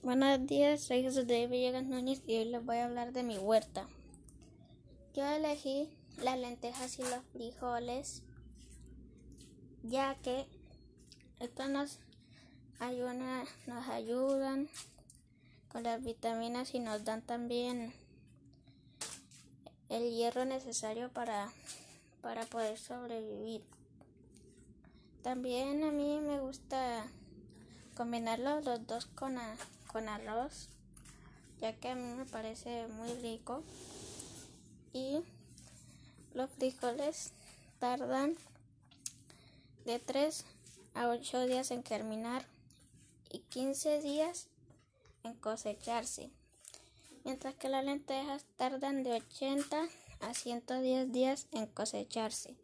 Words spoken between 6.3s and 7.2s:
lentejas y